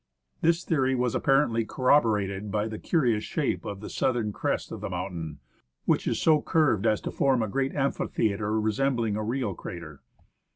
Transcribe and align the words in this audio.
This 0.41 0.63
theory 0.63 0.95
was 0.95 1.13
apparently 1.13 1.63
corroborated 1.63 2.49
by 2.49 2.67
the 2.67 2.79
curious 2.79 3.23
shape 3.23 3.65
of 3.65 3.81
the 3.81 3.87
southern 3.87 4.33
crest 4.33 4.71
of 4.71 4.81
the 4.81 4.89
mountain, 4.89 5.37
which 5.85 6.07
is 6.07 6.19
so 6.19 6.41
curved 6.41 6.87
as 6.87 7.01
to 7.01 7.11
form 7.11 7.43
a 7.43 7.47
great 7.47 7.75
amphitheatre 7.75 8.59
resembling 8.59 9.15
a 9.15 9.23
real 9.23 9.53
crater. 9.53 10.01